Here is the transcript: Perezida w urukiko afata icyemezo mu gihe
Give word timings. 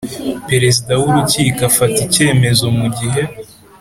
Perezida 0.49 0.91
w 1.01 1.03
urukiko 1.09 1.59
afata 1.69 1.97
icyemezo 2.07 2.65
mu 2.77 2.87
gihe 2.97 3.21